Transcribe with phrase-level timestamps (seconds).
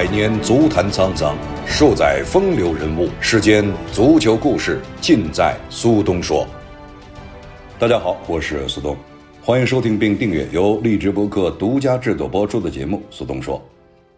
[0.00, 3.10] 百年足坛沧桑，数载风流人物。
[3.20, 6.46] 世间足球故事，尽在苏东说。
[7.78, 8.96] 大家好，我是苏东，
[9.42, 13.58] 欢迎收听并订阅由荔枝播客独家制作播出的节目《苏东说》。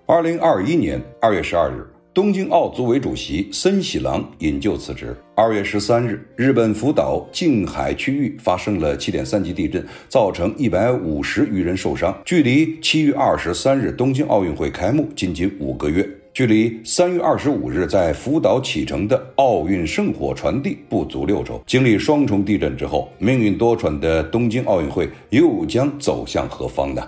[0.07, 1.85] 二零二一年二月十二日。
[2.15, 5.17] 东京奥组委主席森喜朗引咎辞职。
[5.35, 12.15] 二月十三日，日本福岛近海区域发生了七点三级地震，造成一百五十余人受伤。
[12.23, 21.63] 距离七月二十三日东京奥运会开幕仅仅五个月，距离三月二十五日在福岛启程的奥运圣火传递不足六周。
[21.67, 27.03] 经历双重地震之后，命运多舛的东京奥运会又将走向何方呢？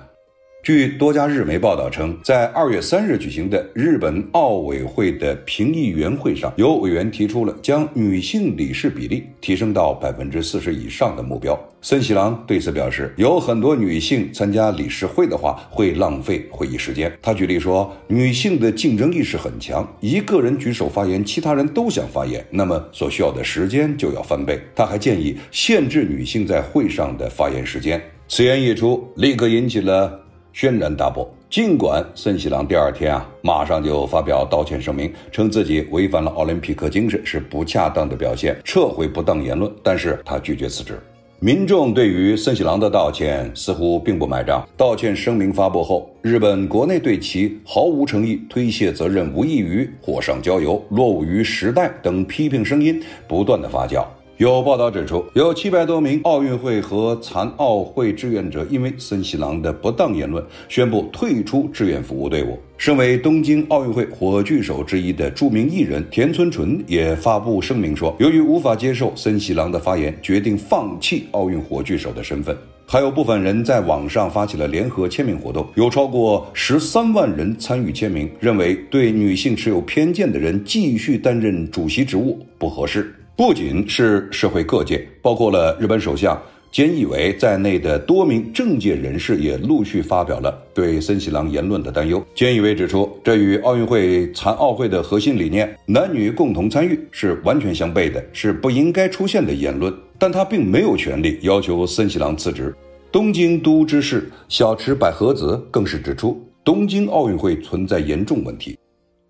[0.64, 11.54] 据多家日媒报道称，在二月三日举行的日本奥委会的评议员会上，有委员提出了将女性理事比例提升到百分之四十以上的目标。
[11.82, 17.12] 森喜朗对此表示，有很多女性参加理事会的话，会浪费会议时间。
[17.20, 24.58] 他举例说，女性的竞争意识很强，一个人举手发言，其他人都想发言，那么所需要的时间就要翻倍。
[24.74, 28.02] 他还建议限制女性在会上的发言时间。
[28.26, 30.23] 此言一出，立刻引起了。
[30.54, 31.28] 轩然大波。
[31.50, 40.98] 尽管森喜朗第二天啊，马上就发表道歉声明，称自己违反了奥林匹克精神，是不恰当的表现，撤回不当言论，但是他拒绝辞职。
[41.40, 44.66] 民众对于森喜朗的道歉似乎并不买账。
[44.78, 54.06] 道歉声明发布后，日本国内对其毫无诚意、推卸责任、无异于火上浇油、落伍于时代等批评声音不断的发酵。
[54.38, 62.58] 有报道指出，有七百多名奥运会和残奥会志愿者因为森喜朗的不当言论，宣布退出志愿服务队伍。
[62.76, 72.56] 身为东京奥运会火炬手之一的著名艺人田村淳也发布声明说，由于无法接受森喜朗的发言，决定放弃奥运火炬手的身份。
[72.86, 83.14] 还有部分人在网上发起了联合签名活动，有超过十三万人参与签名，认为对女性持有偏见的人继续担任主席职务不合适。
[83.36, 86.40] 不仅是社会各界，包括了日本首相
[86.72, 92.24] 菅义伟在内的多名政界人士也陆续发表了对森喜朗言论的担忧。
[92.36, 99.92] 菅义伟指出，这与奥运会残奥会的核心理念“男女共同参与”是完全相悖的，是不应该出现的言论。
[100.16, 102.72] 但他并没有权利要求森喜朗辞职。
[103.10, 108.78] 东京都知事小池百合子更是指出，东京奥运会存在严重问题。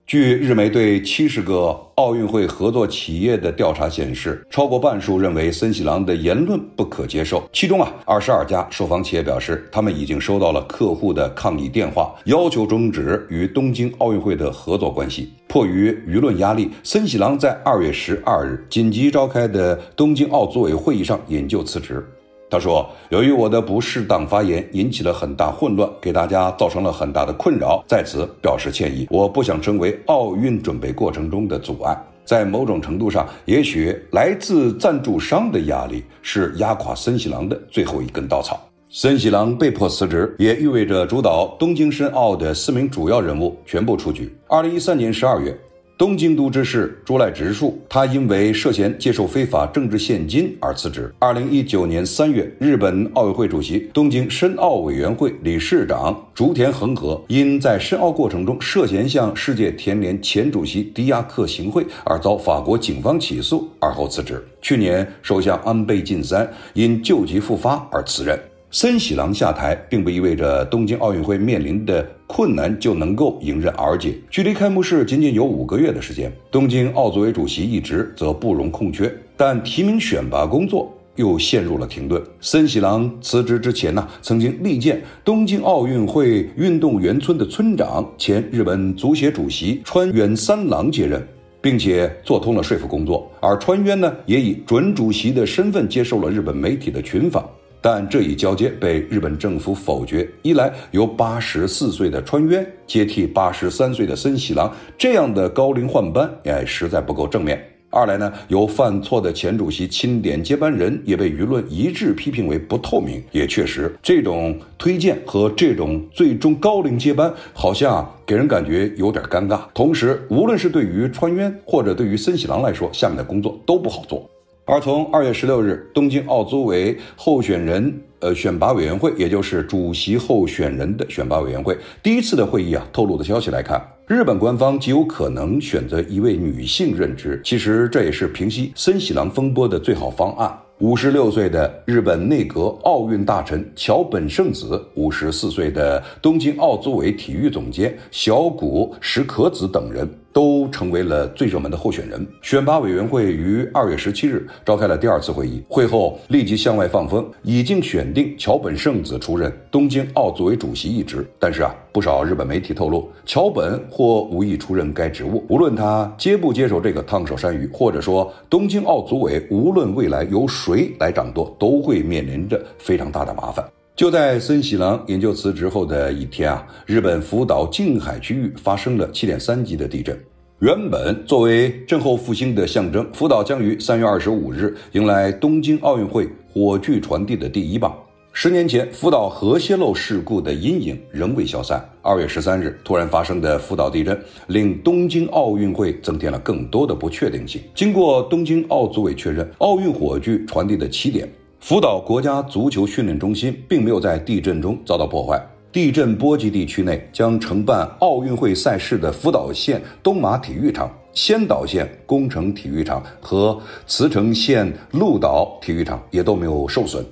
[0.07, 7.43] 据日媒对七十个奥运会合作企业的调查显示，超过半数认为森喜朗的言论不可接受。
[7.55, 15.33] 其中啊，二十二家受访企业表示，他们已经收到了客户的抗议电话，要求终止与东京奥运会的合作关系。
[15.49, 22.07] 迫于舆论压力，森喜朗在二月十二日紧急召开的东京奥组委会议上引咎辞职。
[22.51, 29.09] 他说：“由于我的不适当发言引起了很大混乱，给大家造成了很大的困扰，在此表示歉意。
[29.11, 31.97] 我不想成为奥运准备过程中的阻碍。
[32.25, 38.61] 在某种程度上，也许来自赞助商的压力是压垮森喜朗的最后一根稻草。
[38.89, 44.33] 森喜朗被迫辞职，也意味着主导东京申奥的四名主要人物全部出局。
[44.47, 45.59] 二零一三年十二月。”
[45.97, 51.15] 东京都知事朱赖直树，他因为涉嫌接受非法政治现金而辞职。
[51.21, 64.45] 二零一九年三月，日本奥委会主席、东京申奥委员会理事长竹田恒和，因在申奥过程中涉嫌向世界田联前主席迪亚克行贿而遭法国警方起诉，而后辞职。
[64.61, 68.37] 去年，首相安倍晋三因旧疾复发而辞任。
[68.75, 74.17] 森喜朗下台，并不意味着东京奥运会面临的困难就能够迎刃而解。
[74.29, 82.21] 距离开幕式仅仅有五个月的时间，东京奥组委主席一职则不容空缺，但提名选拔工作又陷入了停顿。
[82.41, 91.25] 森喜朗辞职之前呢，曾经力荐东京奥运会运动员村的村长、前日本足协主席川原三郎接任，
[91.61, 93.31] 并且做通了说服工作。
[93.39, 97.49] 而川渊呢，也以准主席的身份接受了日本媒体的群访。
[97.87, 100.27] 但这一交接被日本政府否决。
[100.41, 107.63] 一来，由八十四岁的川渊接替八十三岁的森喜朗，这样的高龄换班，哎，实在不够正面。
[107.91, 113.23] 二来呢，由犯错的前主席钦点接班人，也被舆论一致批评为不透明。
[113.33, 119.61] 也确实，这种推荐和这种最终高龄接班，好像给人感觉有点尴尬。
[119.75, 124.27] 同时，无论是对于川渊或者对于森喜朗来说，下面的工作都不好做。
[124.67, 137.39] 而从二月十六日东京奥组委候选人呃选拔委员会，也就是主席候选人的选拔委员会第一次的会议啊透露的消息来看，日本官方极有可能选择一位女性任职。
[137.45, 140.59] 其实这也是平息森喜朗风波的最好方案。
[140.79, 150.09] 五十六岁的日本内阁奥运大臣桥本圣子，五十四岁的东京奥组委体育总监小谷石可子等人。
[150.35, 152.27] 都成为了最热门的候选人。
[152.43, 161.25] 选拔委员会于二月十七日召开了第二次会议，会后立即向外放风，已经选定桥本圣子出任东京奥组委主席一职。
[161.39, 165.45] 但是啊，不少日本媒体透露，桥本或无意出任该职务。
[165.49, 173.65] 无论他接不接手这个烫手山芋，或者说东京奥组委无论未来由谁来掌舵，都会面临着非常大的麻烦。
[173.97, 180.19] 就在森喜朗引咎辞职后的一天啊，日本福岛近海区域发生了七点三级的地震。
[180.59, 187.97] 原本作为震后复兴的象征，福岛将于三月二十五日迎来东京奥运会火炬传递的第一棒。
[188.33, 191.81] 十年前福岛核泄漏事故的阴影仍未消散。
[192.03, 197.63] 二月十三日突然发生的福岛地震，令东京奥运会增添了更多的不确定性。
[197.77, 201.29] 经过东京奥组委确认，奥运火炬传递的起点。
[201.67, 205.43] 福岛国家足球训练中心并没有在地震中遭到破坏。
[205.73, 217.03] 地震波及地区内将承办奥运会赛事的福岛县东马体育场、仙岛县工程体育场和茨城县鹿岛体育场也都没有受损。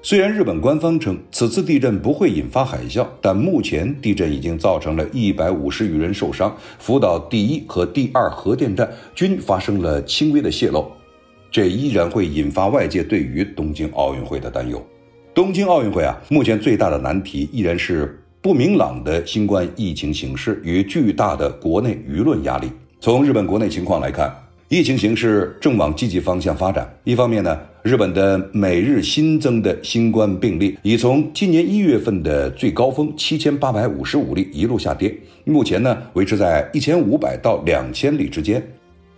[0.00, 6.56] 虽然日本官方称此次地震不会引发海啸，但目前地震已经造成了一百五十余人受伤。
[6.78, 10.90] 福岛第一和第二核电站均发生了轻微的泄漏。
[11.50, 14.80] 这依然会引发外界对于东京奥运会的担忧。
[15.34, 22.70] 东京奥运会啊，目前最大的难题依然是不明朗的新冠疫情形势与巨大的国内舆论压力。
[23.00, 24.34] 从日本国内情况来看，
[24.68, 26.88] 疫情形势正往积极方向发展。
[27.04, 35.12] 一方面呢，日本的每日新增的新冠病例已从今年一月份的最高峰七千八百五十五例一路下跌，
[35.44, 38.62] 目前呢维持在一千五百到两千例之间。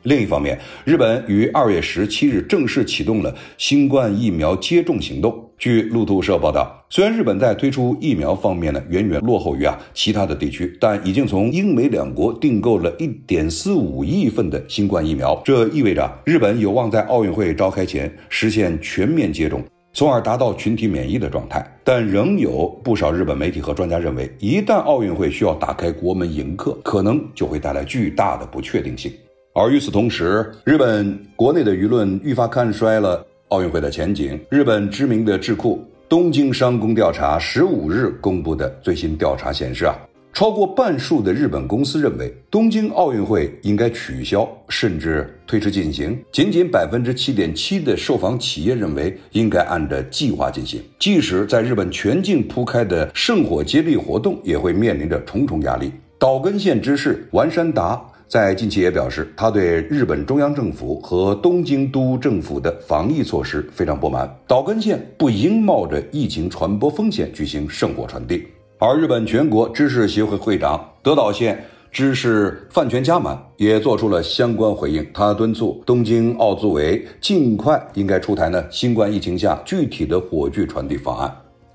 [0.02, 5.48] 另一方面，日本于二月十七日正式启动了新冠疫苗接种行动。
[5.58, 15.40] 据路透社报道，虽然日本在推出疫苗方面呢远远落后于啊其他的地区，但已经从英美两国订购了一点四五亿份的新冠疫苗。
[15.44, 19.62] 这意味着日本有望在奥运会召开前实现全面接种，
[19.92, 21.64] 从而达到群体免疫的状态。
[21.84, 29.12] 但仍有不少日本媒体和专家认为，一旦奥运会需要打开国门迎客，可能就会带来巨大的不确定性。
[29.54, 34.40] 而与此同时，日本国内的舆论愈发看衰了奥运会的前景。
[34.48, 39.94] 日本知名的智库东京商工调查十五日公布的最新调查显示啊，
[40.32, 46.18] 超过半数的日本公司认为东京奥运会应该取消，甚至推迟进行。
[46.32, 50.82] 仅仅百分之七点七的受访企业认为应该按照计划进行。
[50.98, 55.92] 即使在日本全境铺开的圣火接力活动，也会面临着重重压力。
[56.18, 58.02] 岛根县知事丸山达。
[58.32, 64.26] 在近期也表示，他对日本中央政府和东京都政府的防疫措施非常不满。
[64.46, 68.46] 岛根县不应冒着疫情传播风险举行圣火传递。
[68.78, 81.30] 而日本全国知识协会会长德岛县知事饭泉加满也做出了相关回应，他敦促东京奥组委尽快应该出台呢新冠疫情下具体的火炬传递方案。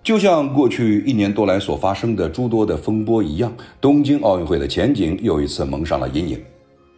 [0.08, 6.42] 就像过去一年多来所发生的诸多的风波一样，东京奥运会的前景又一次蒙上了阴影。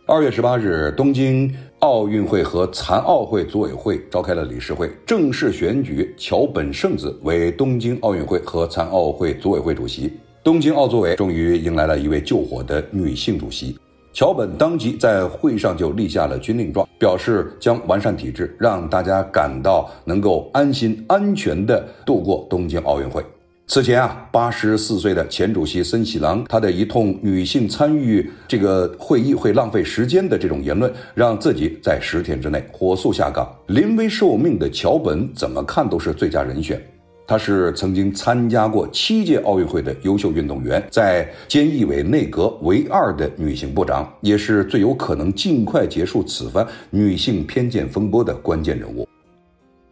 [0.05, 10.13] 二月十八日，东京奥运会和残奥会组委会召开了理事会，正式选举桥本圣子为东京奥运会和残奥会组委会主席。
[10.43, 13.75] 东京奥组委终于迎来了一位救火的女性主席。
[14.11, 23.23] 桥本当即在会上就立下了军令状，表示将完善体制，让大家感到能够安心、安全地度过东京奥运会。
[23.67, 33.47] 此前啊，八十四岁的前主席森喜朗，他的一通女性参与这个会议会浪费时间的这种言论，让自己在十天之内火速下岗。
[33.67, 36.81] 临危受命的桥本，怎么看都是最佳人选。
[37.29, 49.07] 她是曾经参加过七届奥运会的优秀运动员，在菅义伟内阁唯二的女性部长，也是最有可能尽快结束此番女性偏见风波的关键人物。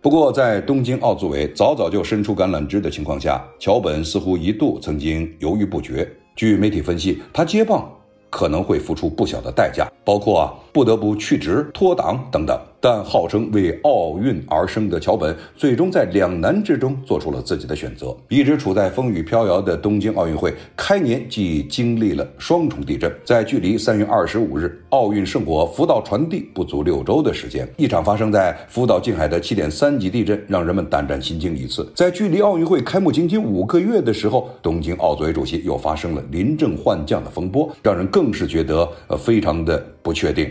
[0.01, 6.11] 不过，在东京奥组委早早就伸出橄榄枝的情况下，桥本似乎一度曾经犹豫不决。
[6.35, 7.87] 据媒体分析，他接棒
[8.31, 12.57] 可能会付出不小的代价，包括啊不得不去职、脱党等等。
[12.79, 18.15] 但号称为奥运而生的桥本，最终在两难之中做出了自己的选择。
[18.29, 31.91] 一直处在风雨飘摇的东京奥运会开年即经历了双重地震，在距离三月二十五日奥运圣火福岛传递不足六周的时间，一场发生在福岛近海的七点三级地震，让人们胆战心惊一次。
[31.95, 40.49] 在距离奥运会开幕仅仅五个月的时候，东京奥组委主席又发生了临阵换将的风波，让人更是觉得呃非常的不确定。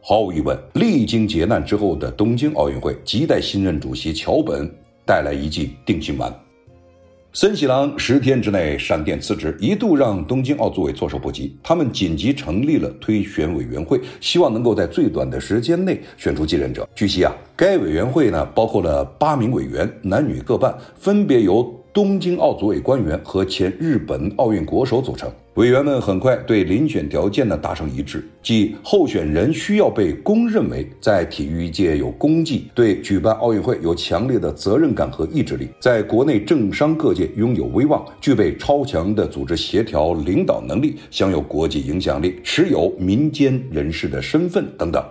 [0.00, 4.66] 毫无疑问，历经劫难之后的东京奥运会，亟待新任主席桥本
[5.04, 6.34] 带来一剂定心丸。
[7.34, 11.54] 森喜朗十天之内闪电辞职，一度让东京奥组委措手不及。
[11.62, 16.88] 他们紧急成立了推选委员会，希望能够在最短的时间内选出继任者。
[16.94, 21.78] 据悉啊，该委员会呢包括了八名委员，男女各半，分别由。
[21.94, 45.04] 东京奥组委官员和前日本奥运国手组成委员们很快对遴选条件呢达成一致，即候选人需要被公认为在体育界有功绩，对举办奥运会有强烈的责任感和意志力，在国内政商各界拥有威望，具备超强的组织协调领导能力，享有国际影响力，持有民间人士的身份等等。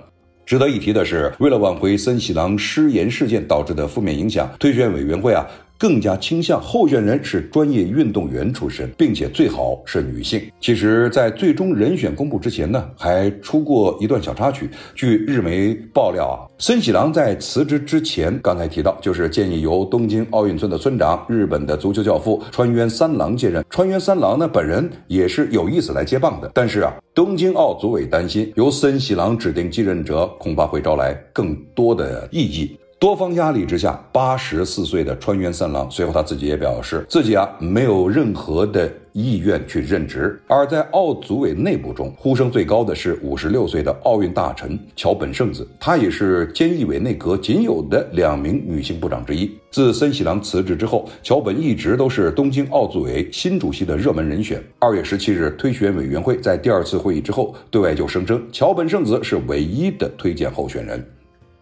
[0.43, 5.45] 值得一提的是，为了挽回森喜朗失言事件导致的负面影响，推选委员会啊。
[5.81, 10.39] 更加倾向候选人是专业运动员出身，并且最好是女性。
[10.59, 14.69] 其实，在最终人选公布之前呢，还出过一段小插曲。
[14.93, 23.65] 据日媒爆料啊，森喜朗在辞职之前，刚才提到就是建议由东京奥运村的村长、日本的足球教父川渊三郎接任。
[23.67, 26.51] 川渊三郎呢，本人也是有意思来接棒的。
[26.53, 32.77] 但是啊，东京奥组委担心由森喜朗指定继任者，恐怕会招来更多的异议。
[33.01, 40.39] 多方压力之下，八十四岁的川原三郎随后他自己也表示，自己啊没有任何的意愿去任职。
[40.45, 49.49] 而在奥组委内部中，呼声最高的是五十六岁的奥运大臣桥本圣子，她也是菅义伟内阁仅有的两名女性部长之一。
[49.71, 54.63] 自森喜朗辞职之后，桥本一直都是东京奥组委新主席的热门人选。
[54.77, 61.03] 二月十七日，推选委员会在第二次会议之后，对外就声称桥本圣子是唯一的推荐候选人。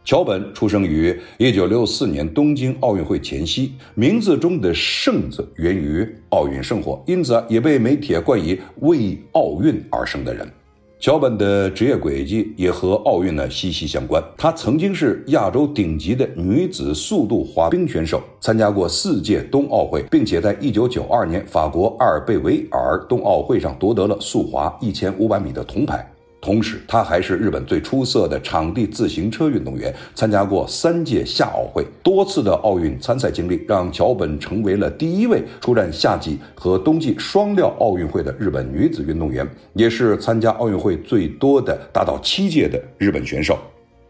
[0.10, 10.52] 桥本出生于一九六四年东京奥运会前夕，名字中的“圣”字源于奥运圣火，因此也被媒体冠以为奥运而生的人。
[11.00, 14.20] 桥本的职业轨迹也和奥运呢息息相关。
[14.36, 26.04] 她曾经是亚洲顶级的女子速度滑冰选手，参加过四届冬奥会，并且在一九九二年法国阿尔贝维尔冬奥会上夺得了速滑一千五百米的铜牌。
[26.42, 43.60] 同时，他还是日本最出色的场地自行车运动员，参加过三届夏奥会，多次的奥运参赛经历让桥本成为了第一位出战夏季和冬季双料奥运会的日本女子运动员，也是参加奥运会最多的达到七届的日本选手。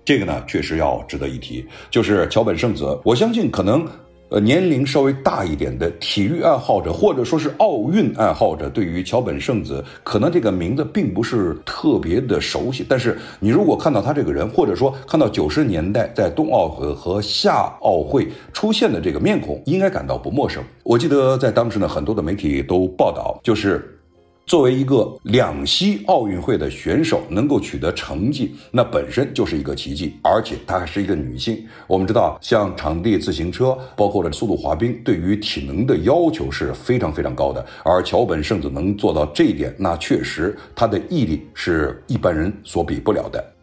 [0.06, 3.00] 这个呢，确实要值得一提，就是桥本圣子。
[3.04, 3.88] 我相信可能。
[4.30, 12.86] 呃，年龄稍微大一点的体育爱好者，或者说是奥运爱好者，对于桥本圣子，可能这个名字并不是特别的熟悉。
[12.88, 20.64] 但是你如果看到他这个人，或者说看到九十年代在冬奥会和夏奥会出现的这个面孔，应该感到不陌生。
[20.84, 23.96] 我记得在当时呢，很多的媒体都报道，就是。
[24.50, 30.16] 作为一个两栖奥运会的选手，能够取得成绩，那本身就是一个奇迹。
[30.24, 31.64] 而且她还是一个女性。
[31.86, 37.64] 我们知道，像场地自行车，包括了速度滑冰，对于体能的要求是非常非常高的。
[37.84, 43.54] 而桥本圣子能做到这一点，那确实她的毅力是一般人所比不了的。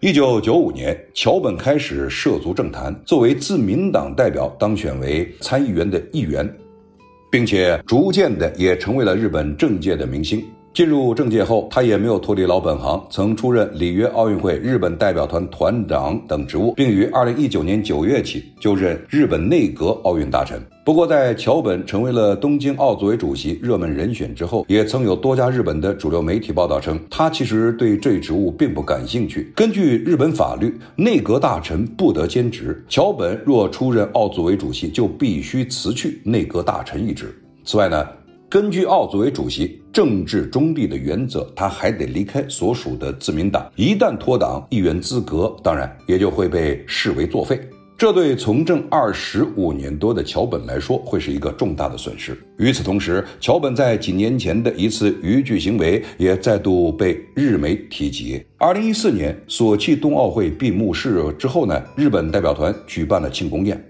[0.00, 6.46] 一九九五年，桥本开始涉足政坛，作为自民党代表当选为参议员的议员。
[7.36, 10.42] 并且逐渐的也成为了日本政界的明星。
[10.72, 20.58] 进入政界后，他也没有脱离老本行，曾出任里约奥运会日本代表团团长等职务，并于二零一九年九月起就任日本内阁奥运大臣。
[20.86, 29.50] 不过，在桥本成为了东京奥组委主席热门人选之后，也曾有多家日本的主流媒体报道称，他其实对这一职务并不感兴趣。
[29.56, 37.36] 根据日本法律，内阁大臣不得兼职，桥本若出任奥组委主席，就必须辞去内阁大臣一职。
[37.64, 38.06] 此外呢？
[38.48, 43.68] 根据奥组委主席政治中立的原则，他还得离开所属的自民党。
[43.74, 47.60] 一旦脱党，议员资格当然也就会被视为作废。
[47.98, 52.36] 这对从政二十五年多的桥本来说，会是一个重大的损失。
[52.58, 58.44] 与此同时，桥本在几年前的一次逾矩行为也再度被日媒提及。
[58.58, 63.82] 二零一四年索契冬奥会闭幕式之后呢，日本代表团举办了庆功宴。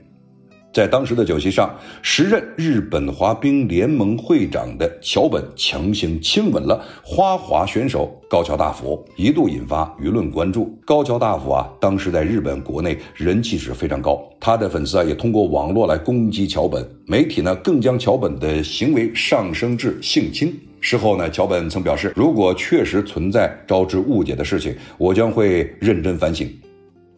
[0.76, 10.78] 在当时的酒席上，时任日本滑冰联盟会长的桥本强行亲吻了花滑选手高桥大辅，一度引发舆论关注。
[10.84, 20.54] 高桥大辅啊，当时在日本国内人气是非常高，他的粉丝啊也通过网络来攻击桥本，媒体呢更将桥本的行为上升至性侵。
[20.82, 26.46] 事后呢，桥本曾表示，如果确实存在招致误解的事情，我将会认真反省。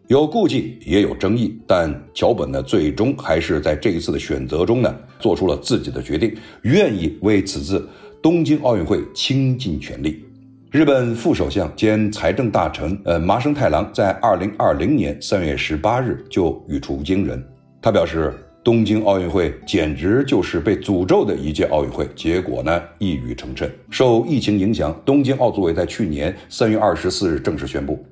[0.08, 7.86] 有顾忌，也有争议，但桥本呢，最终还是在这一次的选择中呢，做出了自己的决定，愿意为此次
[8.22, 10.24] 东京奥运会倾尽全力。
[10.70, 17.44] 日本副首相兼财政大臣呃麻生太郎在二零二零年三月十八日就语出惊人，
[17.82, 18.32] 他表示。
[18.64, 23.66] 东京奥运会简直就是被诅咒的一届奥运会，结果呢一语成谶。
[23.88, 28.04] 受疫情影响，东京奥组委在去年三月二十四日正式宣布，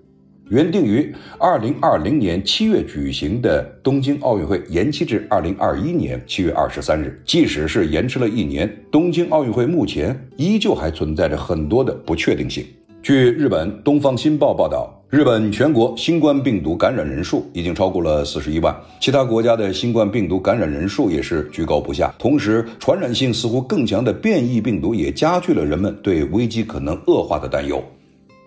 [0.48, 7.20] 原定于二零二零年七月举行的东京奥运会延期至二零二一年七月二十三日。
[7.24, 12.64] 即使是延迟了一年，东京奥运会目前依旧还存在着很多的不确定性。
[13.02, 14.92] 据日本《东方新报》报道。
[15.08, 22.12] 日本全国新冠病毒感染人数已经超过了四十一万，其他国家的新冠病毒感染人数也是居高不下。
[22.18, 27.80] 同时，传染性似乎更强的变异病毒也加剧了人们对危机可能恶化的担忧。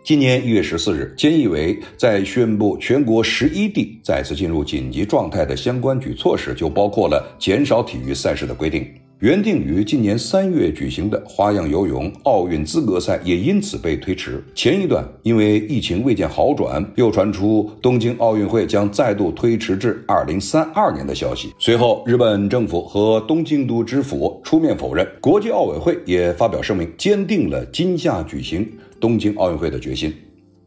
[0.01, 8.87] 今年一月十四日，菅义伟在宣布全国十一地再次进入紧急状态的相关举措时，就包括了减少体育赛事的规定。
[9.19, 14.41] 原定于今年三月举行的花样游泳奥运资格赛也因此被推迟。
[14.55, 21.53] 前一段因为疫情未见好转，又传出东京奥运会将再度推迟至二零三二年的消息。
[21.59, 28.65] 随后，日本政府和东京都知府出面否认，国际奥委会也发表声明，坚定了今夏举行
[29.01, 30.13] 东京奥运会的决心。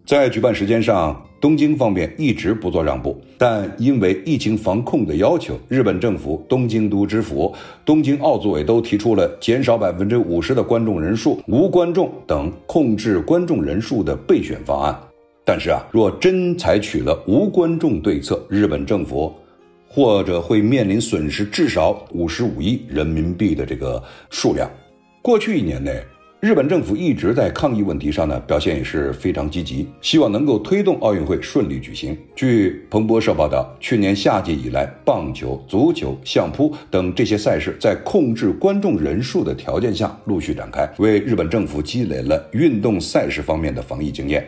[0.04, 7.54] 在举办时间上，东京方面一直不做让步，但因为疫情防控的要求，日本政府、东京都知府、
[7.84, 14.98] 东京奥组委都提出了减少百分之五十的观众人数、无观众等控制观众人数的备选方案。
[15.44, 19.32] 但是啊，若真采取了无观众对策，日本政府
[19.88, 24.68] 或者会面临损失至少五十五亿人民币的这个数量。
[25.22, 26.02] 过去一年内。
[26.44, 32.18] 日本政府一直在抗疫问题上呢，表现也是非常积极，希望能够推动奥运会顺利举行。
[32.34, 44.44] 据彭博社报道，去年夏季以来，棒球、足球、相扑等这些赛事在控制观众人数的条件下陆续展开，为日本政府积累了运动赛事方面的防疫经验。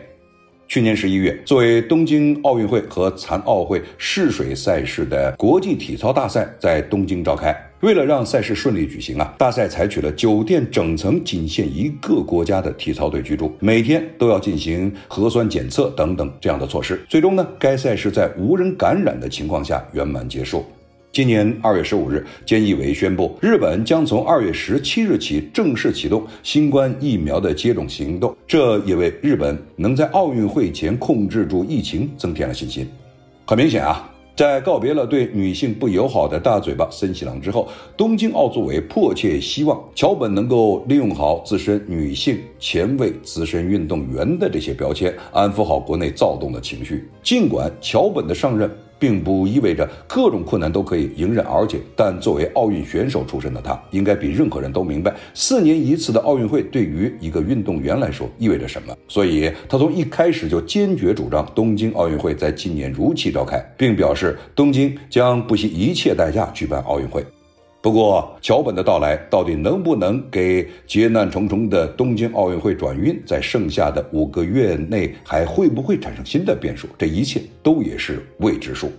[0.67, 7.55] 去年十一月，作为东京奥运会和残奥会试水赛事的国际体操大赛在东京召开。
[7.85, 16.99] 为了让赛事顺利举行啊，大赛采取了酒店整层仅限一个国家的体操队居住，每天都要进行核酸检测等等这样的措施。
[17.07, 20.65] 最终呢，该赛事在无人感染的情况下圆满结束。
[21.11, 32.89] 今年二月十五日，菅义伟宣布，日本将从二月十七日起正式启动新冠疫苗的接种行动，这也为日本能在奥运会前控制住疫情增添了信心。
[33.45, 34.09] 很明显啊。
[34.35, 47.09] 在告别了对女性不友好的大嘴巴森喜朗之后，东京奥组委迫切希望桥本能够利用好自身女性、前卫、资深运动员的这些标签，安抚好国内躁动的情绪。
[47.23, 48.69] 尽管桥本的上任。
[48.97, 58.95] 并不意味着各种困难都可以迎刃而解，但作为奥运选手出身的他，应该比任何人都明白，四年一次的奥运会对于一个运动员来说意味着什么。
[59.07, 67.25] 所以，他从一开始就坚决主张东京奥运会在今年如期召开，并表示东京将不惜一切代价举办奥运会。
[67.85, 76.87] 不过，桥本的到来到底能不能给劫难重重的东京奥运会转运，在剩下的五个月内还会不会产生新的变数？
[76.97, 78.91] 这一切都也是未知数。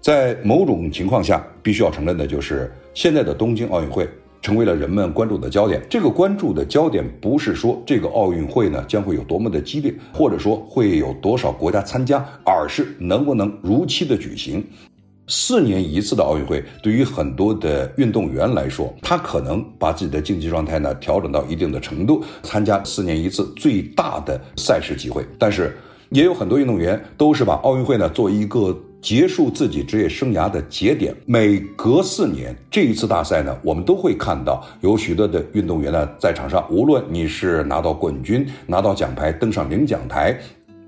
[0.00, 4.08] 在某种情况下，必须要承认的就是，现在的东京奥运会
[4.40, 5.80] 成为了人们关注的焦点。
[5.88, 14.66] 这个关注的焦点不是说这个奥运会呢将会有多么的激烈，或者说会有多少国家参加，而是能不能如期的举行。
[15.34, 25.24] 四年一次的奥运会，对于很多的运动员来说，他可能把自己的竞技状态呢调整到一定的程度，参加四年一次最大的赛事机会。
[25.38, 25.74] 但是，
[26.10, 31.14] 也有很多运动员都是把奥运会呢作为一个结束自己职业生涯的节点。
[31.24, 40.38] 每隔四年这一次大赛呢，我们都会看到有许多的运动员呢在场上，无论你是拿到冠军、拿到奖牌、登上领奖台。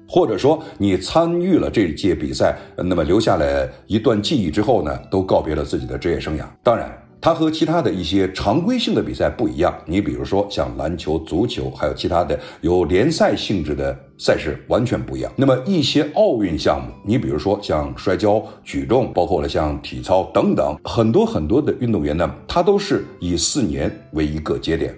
[0.07, 6.45] 或者说你参与了这一届比赛，那么留下了一段记忆之后呢，都告别了自己的职业生涯。
[6.63, 6.91] 当然，
[7.21, 9.75] 它和其他的一些常规性的比赛不一样。
[9.87, 15.33] 你比如说像篮球、足球，还有其他的有联赛性质的赛事，完全不一样。
[15.37, 24.95] 那么一些奥运项目，你比如说像摔跤、举重，包括了像体操等等，很多很多的运动员呢，他都是以四年为一个节点。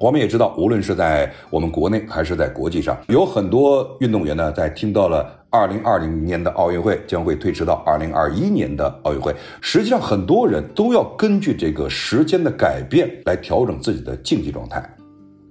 [0.00, 14.82] 我们也知道，无论是在我们国内还是在国际上，有很多运动员呢，在听到了二零二零年的奥运会将会推迟到二零二一年的奥运会，实际上很多人都要根据这个时间的改变来调整自己的竞技状态。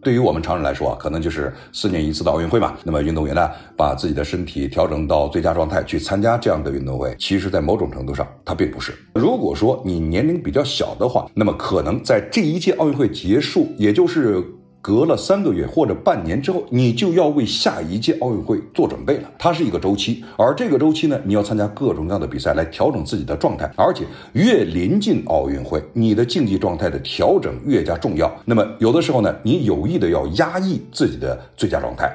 [0.02, 2.76] 对于我们常人来说啊，可能就是四年一次的奥运会嘛。
[2.84, 8.94] 那么运动员呢，把自己的身体调整到最佳状态去参加这样的运动会，其实，在某种程度上，它并不是。
[9.16, 14.44] 如果说你年龄比较小的话，那么可能在这一届奥运会结束，也就是。
[14.88, 19.30] 隔了三个月或者半年之后，你就要为下一届奥运会做准备了。
[19.38, 28.34] 它是一个周期，而这个周期呢，你要参加各种各样的比赛来调整自己的状态，而且越临近奥运会，你的竞技状态的调整越加重要。
[28.46, 32.10] 那么有的时候呢，你有意的要压抑自己的最佳状态。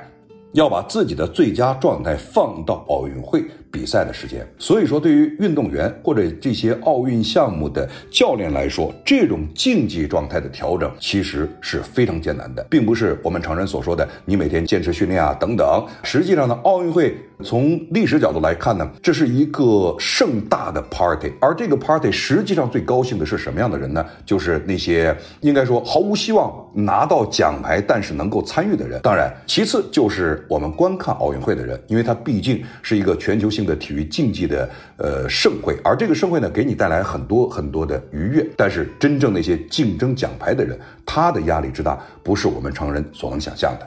[0.52, 15.84] 要把自己的最佳状态放到奥运会比赛的时间，所以说对于运动员或者这些奥运项目的教练来说，这种竞技状态的调整其实是非常艰难的，并不是我们常人所说的你每天坚持训练啊等等。
[16.02, 24.04] 实际上呢，奥运会从历史角度来看呢，这是一个盛大的 party，而这个 party 实际上最高兴的是什么样的人呢？
[24.26, 29.00] 就是那些应该说毫无希望拿到奖牌，但是能够参与的人。
[29.02, 30.40] 当然，其次就是。
[30.48, 38.46] 我们观看奥运会的人，因为它毕竟是一个全球性的体育竞技的呃盛会，而这个盛会呢，给你带来很多很多的愉悦。
[38.56, 43.86] 但是真正那些竞争奖牌的人，他的压力之大，不是我们常人所能想象的。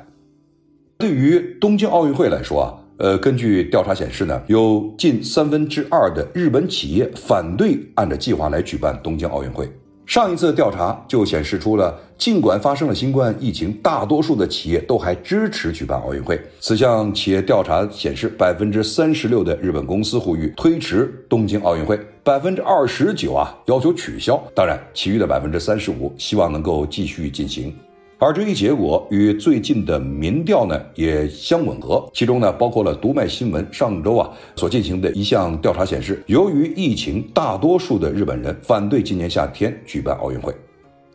[0.98, 9.70] 对于东京奥运会来说啊，呃，根据调查显示呢，有近三分之二的日本企业反对按照计划来举办东京奥运会。
[10.06, 16.40] 上一次调查就显示出了，尽管发生了新冠疫情，大多数的企业都还支持举办奥运会。
[16.60, 27.76] 此项企业调查显示，百分之三十六的日本公司呼吁推迟东京奥运会，百分之二十九啊要求取消，当然，其余的百分之三十五希望能够继续进行。
[28.18, 40.56] 而这一结果与最近的民调呢也相吻合，其中呢包括了读卖新闻上周啊所进行的一项调查显示，由于疫情，大多数的日本人反对今年夏天举办奥运会。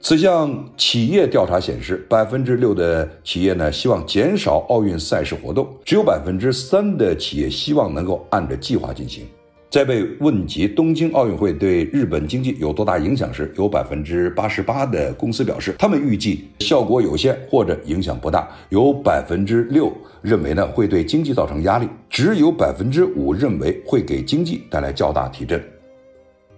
[0.02, 9.26] 此项企业调查显示，百分之六的企业呢希望减少奥运赛事活动，只有百分之三的企业希望能够按照计划进行。
[9.68, 18.48] 在被问及东京奥运会对日本经济有多大影响时，有百分之八十八的公司表示，他们预计效果有限或者影响不大。
[18.70, 25.62] 有百分之六认为呢会对经济造成压力，只有百分之五认为会给经济带来较大提振。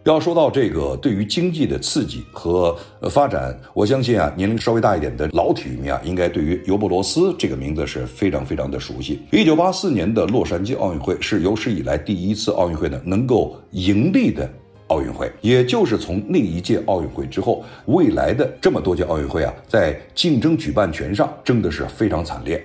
[0.05, 2.77] 要说到这个对于经济的刺激和
[3.09, 9.23] 发展，我相信啊，年龄稍微大一点的老体育迷啊，应该对于尤伯罗斯这个名字是非常非常的熟悉。
[9.31, 14.51] 一九八四年的洛杉矶奥运会是有史以来第一次奥运会呢能够盈利的
[14.88, 22.61] 奥运会，也就是从那一届奥运会之后，未来的这么多届奥运会啊，在竞争举办权上争的是非常惨烈。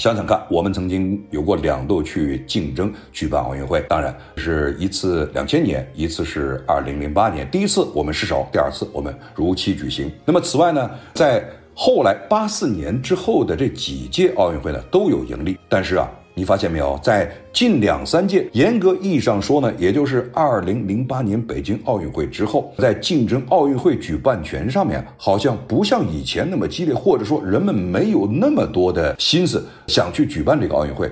[0.00, 7.46] 想想看，我们曾经有过两度去竞争举办奥运会，当然是一次两千年，一次是二零零八年。
[7.50, 10.10] 第一次我们失手，第二次我们如期举行。
[10.24, 16.10] 那么此外呢，在后来八四年之后的这几届奥运会呢，都有盈利，但是啊。
[16.34, 31.10] 你发现没有，在近两三届，严格意义上说呢，也就是二零零八年北京奥运会之后，在竞争奥运会举办权上面，好像不像以前那么激烈，或者说人们没有那么多的心思想去举办这个奥运会，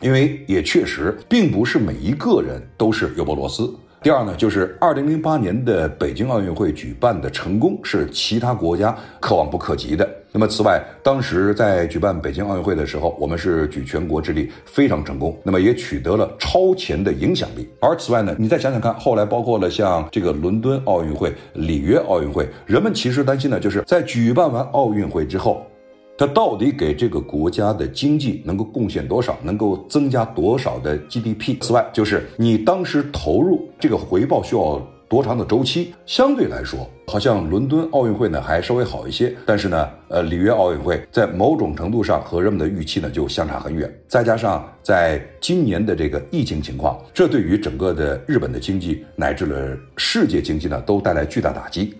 [0.00, 3.74] 因为也确实并不是每一个人都是尤伯罗斯。
[4.04, 10.06] 第二呢，就是二零零八年的北京奥运会举办的成功是其他国家可望不可及的。
[10.30, 17.66] 那么此外，当时在举办北京奥运会的时候，我们是举全国之力，非常成功，那么也取得了超前的影响力。
[17.80, 25.66] 而此外呢，你再想想看，后来包括了像这个伦敦奥运会、里约奥运会，人们其实担心的就是在举办完奥运会之后。
[26.16, 31.60] 它到底给这个国家的经济能够贡献多少，能够增加多少的 GDP？
[31.60, 35.92] 此外，就是你当时投入这个回报需要多长的周期？
[36.06, 43.92] 相对来说，好像伦敦奥运会呢还稍微好一些，但是呢，呃，里约奥运会在某种程度上和人们的预期呢就相差很远。
[44.06, 51.92] 再加上在今年的这个疫情情况，这对于整个的日本的经济乃至了世界经济呢都带来巨大打击。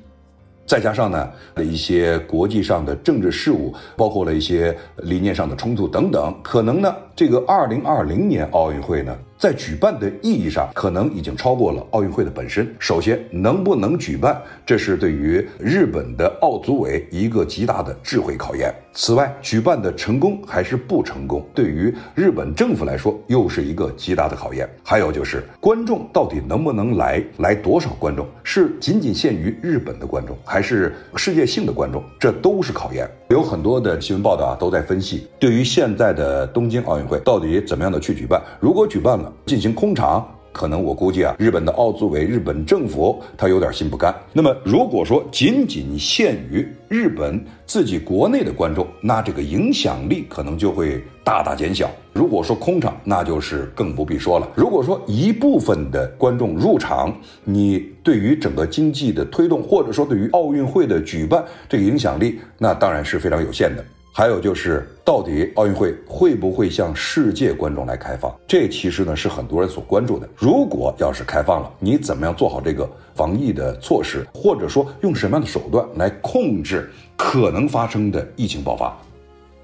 [0.66, 9.16] 再加上呢，一些国际上的政治事务，包括了一些理念上的冲突等等，可能呢，这个二零二零年奥运会呢。
[9.44, 12.66] 在举办的意义上，可能已经超过了奥运会的本身。
[12.78, 18.74] 首先，能不能举办，这是对于日本的奥组委一个极大的智慧考验。
[18.94, 24.66] 此外，举办的成功还是不成功，对于日本政府来说又是一个极大的考验。
[24.83, 33.07] 还有就是观众到底能不能来，来多少观众，是仅仅限于日本的观众，还是世界性的观众，这都是考验。
[33.28, 39.30] 有很多的新闻报道啊，都在分析，对于现在的东京奥运会到底怎么样的去举办，如果举办了。
[39.47, 44.14] 进行空场，可能我估计啊，日本的奥组委、日本政府他有点心不甘。
[44.33, 51.90] 那么，如果说仅仅限于日本自己国内的观众，那这个影响力可能就会大大减小。
[52.12, 54.49] 如果说空场，那就是更不必说了。
[54.55, 63.85] 如果说一部分的观众入场，你对于整个经济的推动，或者说对于奥运会的举办这个影响力，那当然是非常有限的。
[64.16, 68.33] 还有就是，到底奥运会会不会向世界观众来开放？
[68.46, 70.29] 这其实呢是很多人所关注的。
[70.37, 78.96] 如果要是开放了，你怎么样做好这个防疫的措施，或者说用什么样的手段来控制可能发生的疫情爆发？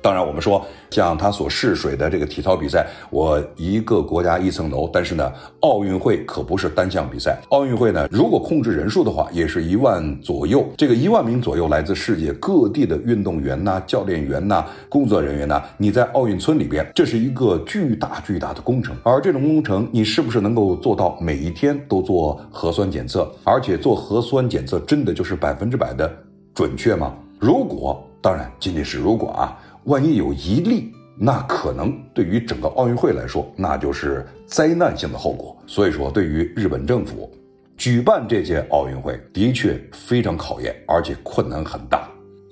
[0.03, 4.89] 当然，我们说像他所试水的这个体操比赛，我一个国家一层楼。
[4.91, 7.39] 但是呢，奥运会可不是单项比赛。
[7.51, 10.67] 奥运会呢，如果控制人数的话，也是一万左右。
[10.77, 18.97] 这个一万名左右来自世界各地的运动员呐、教练员呐、工作人员呐，你在奥运村里边，这是一个巨大巨大的工程。
[19.03, 23.31] 而这种工程，你是不是能够做到每一天都做核酸检测？
[23.45, 26.11] 而且做核酸检测真的就是百分之百的
[26.55, 27.15] 准确吗？
[27.39, 29.59] 如果，当然仅仅是如果啊。
[29.85, 35.57] 万一有一例，那可能对于整个奥运会来说，那就是灾难性的后果。
[35.67, 37.31] 所以说，对于日本政府
[37.77, 42.09] 举办这届奥运会，的确非常考验，而且困难很大。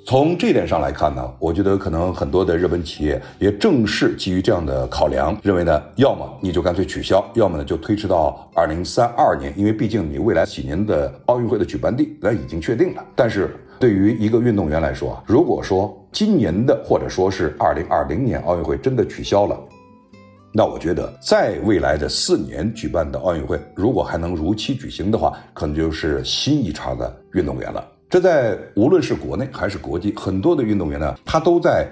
[0.06, 13.04] 从这点上来看呢，我觉得可能很多的日本企业也正是基于这样的考量，认为呢，要么你就干脆取消，要么呢就推迟到二零三二年，因为毕竟你未来几年的奥运会的举办地那已经确定了。
[13.14, 19.58] 但是对于一个运动员来说，如果说今年的或者说是二零二零年奥运会真的取消了，
[20.52, 27.86] 那我觉得在未来的四年举办的奥运会，如果还能如期举行的话，可能就是新一茬的运动员了。
[28.08, 31.86] 这在无论是国内还是国际，很多的运动员呢，他都在，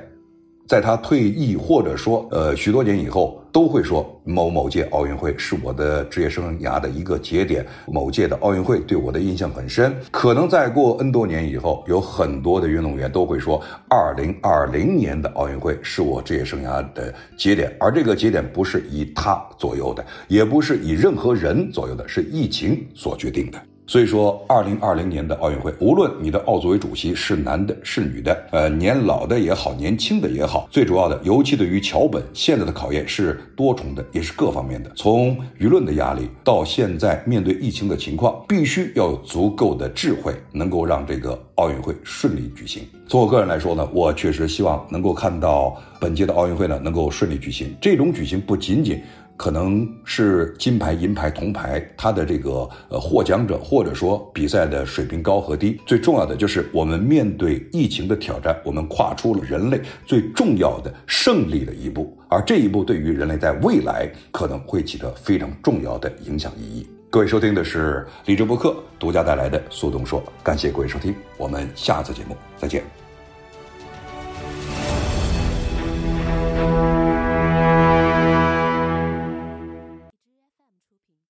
[0.67, 9.95] 在他退役或者说呃许多年以后，都会说某某届奥运会是我的职业生涯的一个节点，某届的奥运会对我的印象很深。
[10.11, 23.59] 可能再过 N 多年以后，有很多的运动员都会说，二零二零年的奥运会是我职业生涯的节点，而这个节点不是以他左右的，也不是以任何人左右的，是疫情所决定的。
[23.89, 34.91] 所以说，二零二零年的奥运会，无论你的奥组委主席是男的，是女的，呃，年老的也好，年轻的也好，最主要的，尤其对于桥本，现在的考验是多重的，也是各方面的。
[34.97, 42.83] 从舆论的压力到现在面对疫情的情况，必须要有足够的智慧，能够让这个奥运会顺利举行。
[43.09, 47.73] 从我个人来说呢，我确实希望能够看到本届的奥运会呢能够顺利举行。
[47.81, 49.01] 这种举行不仅仅。
[49.37, 66.87] 可能是金牌、银牌、铜牌，它的这个呃获奖者，或者说比赛的水平高和低，最重要的就是我们面对疫情的挑战，我们跨出了人类最重要的胜利的一步，而这一步对于人类在未来可能会起着非常重要的影响意义。
[67.09, 73.06] 各位收听的是李哲博客独家带来的苏东说，感谢各位收听，我们下次节目再见。